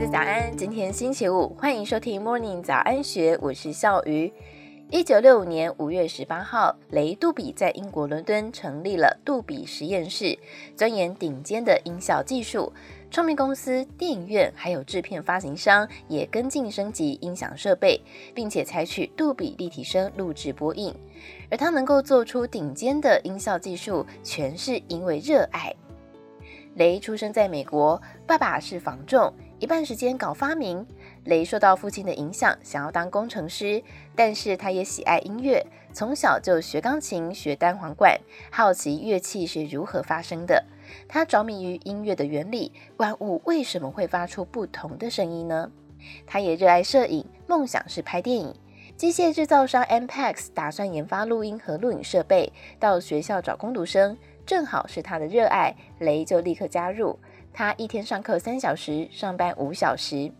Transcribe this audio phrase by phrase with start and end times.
[0.00, 4.32] 家早安，今天星期五，欢迎收听 Morning 早安学，我是笑鱼。
[4.88, 10.38] 一九六五年五月十八号，雷杜比在英国伦敦成立了杜比实验室，
[10.74, 12.72] 钻研顶尖的音效技术。
[13.10, 18.00] 唱片公司、电影院还有制片发行商也跟进升级音响设备，
[18.34, 20.94] 并且采取杜比立体声录制播映。
[21.50, 25.70] 而他能够做出顶尖的音效技术，全是因为热爱。
[26.76, 29.30] 雷出生在美国，爸爸是房仲。
[29.60, 30.86] 一半时间搞发明，
[31.24, 33.82] 雷受到父亲的影响，想要当工程师，
[34.16, 38.18] 但是他也喜爱音乐，从小就学钢琴、学单簧管，
[38.50, 40.64] 好奇乐器是如何发声的。
[41.06, 45.70] 他着迷于音乐的原理，万物为什么会发出不同的声音呢？
[46.26, 48.54] 他也热爱摄影，梦想是拍电影。
[48.96, 57.18] 机械制造商 MPEX 打算研发录音和录影设备，到学校找工读生，正好是他的热爱，雷就立刻加入。
[57.52, 60.32] 他一天上课三小时，上班五小时。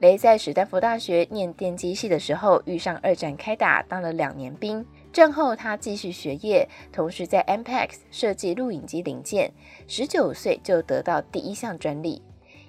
[0.00, 4.84] 雷在史丹佛大学念电机系的时候，遇上二战开打，当了两年兵。
[5.12, 9.52] 战后他继续学业，同时在 MPEX 设计录影机零件。
[9.86, 12.22] 十九岁就得到第一项专利。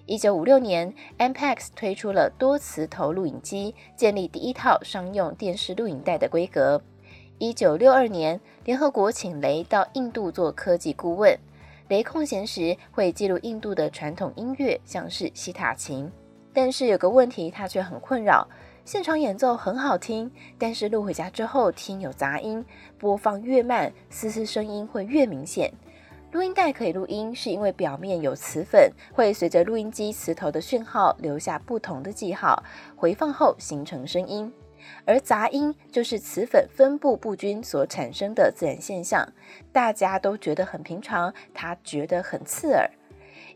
[0.08, 6.82] 一九五六年，MPEX 推出了多磁头录影机，建立第一套商用电视录影带的规格。
[7.38, 11.40] 一九六二年，联合国请雷到印度做科技顾问。
[11.92, 16.10] 雷空闲时会记录印度的传统音乐，像是西塔琴。
[16.54, 18.48] 但是有个问题，他却很困扰：
[18.86, 22.64] 现场演奏很好听，但是录回家之后听有杂音，
[22.98, 25.70] 播放越慢，嘶嘶声音会越明显。
[26.32, 32.64] 录音带可以录音，是因为表面有磁粉，会随着录音机磁头的讯号留下不同的记号，
[32.96, 34.50] 回放后形成声音。
[35.06, 39.32] 而杂音就是磁粉分布不均所产生的自然现象，
[39.72, 42.90] 大家都觉得很平常，他觉得很刺耳。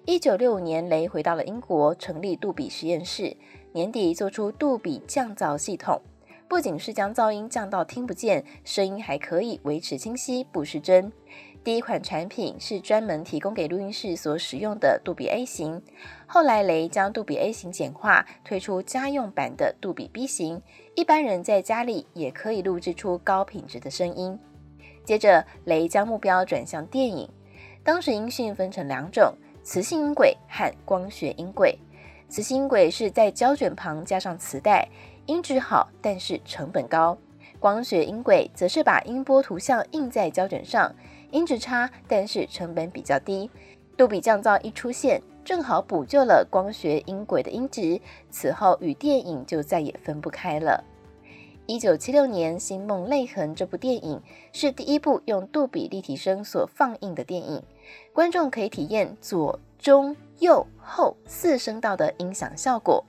[0.05, 3.35] 一九六五年，雷回到了英国，成立杜比实验室，
[3.73, 6.01] 年底做出杜比降噪系统，
[6.47, 11.11] 不仅是将噪音降到听不见，声音还可以维持清晰不失真。
[11.65, 15.81] 第一款产品是专门提供给录音室所使用的杜比 A 型，
[16.27, 20.61] 后来雷将杜比 A 型简化，推出家用版的杜比 B 型，
[20.93, 24.37] 一般人在家里也可以录制出高品质的声音。
[25.03, 27.27] 接着，雷将目标转向电影，
[27.83, 29.33] 当时音讯分成两种：
[29.63, 31.75] 磁性音轨和光学音轨。
[32.29, 34.87] 磁性音轨是在胶卷旁加上磁带，
[35.25, 37.17] 音质好，但是成本高；
[37.59, 40.93] 光学音轨则是把音波图像印在胶卷上。
[41.35, 43.51] 音质差，但是成本比较低。
[43.97, 50.81] 杜比降噪一出现，正好补救了光学音轨的音质，此后与电影就再也分不开了。
[51.65, 54.21] 一九七六年，《星梦泪痕》这部电影
[54.53, 57.61] 是第一部用杜比立体声所放映的电影，
[58.13, 63.03] 观众可以体验左、中、右、后四声道的音响效果。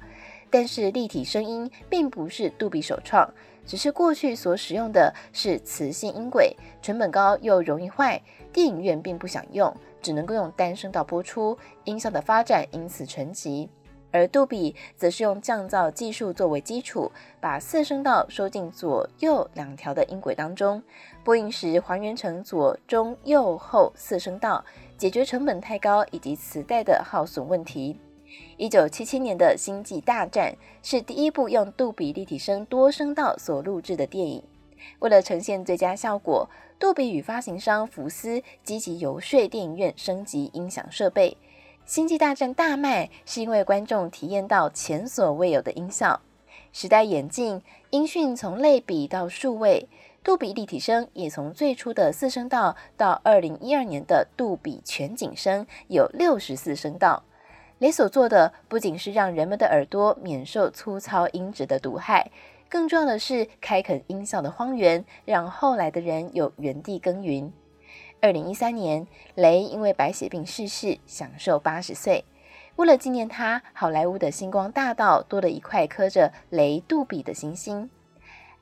[0.51, 3.33] 但是立体声音并不是杜比首创。
[3.67, 8.23] 只是过去所使用的是磁性音轨，成本高又容易坏，
[8.53, 13.69] 电影院并不想用，只能够用单声道播出，音效的发展因此沉寂。
[14.13, 20.83] 而杜比则是用降噪技术作为基础，把四声道收进左右两条的音轨当中，
[21.23, 24.65] 播映时还原成左中右后四声道，
[24.97, 28.01] 解决成本太高以及磁带的耗损问题。
[28.57, 34.43] 一九七七年的《星际大战》是第一部用杜比立体声多声道所录制的电影。
[34.99, 36.49] 为了呈现最佳效果，
[36.79, 41.37] 杜比与发行商福斯积极游说电影院升级音响设备。
[41.85, 46.21] 《星际大战》大卖是因为观众体验到前所未有的音效。
[46.73, 49.89] 时代演进，音讯从类比到数位，
[50.23, 57.23] 杜比立体声也从最初的四声道到二零一二年的杜比全景声，有六十四声道。
[57.79, 62.31] 雷所做的不仅是让人们的耳朵免受粗糙音质的毒害，
[62.71, 67.53] 更重要的是开垦音效的荒原，让后来的人有原地耕耘。
[68.23, 72.25] 二零一三年，雷因为白血病逝世，享寿八十岁。
[72.77, 77.91] 为了纪念他，好莱坞的星光大道多了一块刻着雷杜比的星星。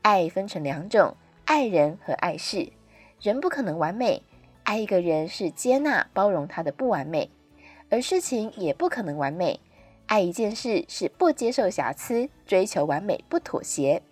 [0.02, 1.14] 爱分成两种：
[1.44, 2.72] 爱人和爱事。
[3.20, 4.22] 人不可能完美，
[4.64, 7.30] 爱一个人是接纳包容他的不完美。
[7.90, 9.60] 而事情也不可能完美，
[10.06, 14.02] 爱一件事是不接受瑕疵，追求完美不妥协。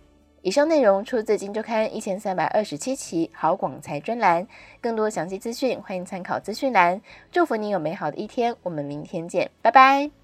[0.42, 4.46] 以上内容出自《金周刊》一千三百二十七期好广才专栏，
[4.80, 7.00] 更多详细资讯欢迎参考资讯栏。
[7.30, 10.21] 祝福你有美好的一天，我们明天见，拜拜。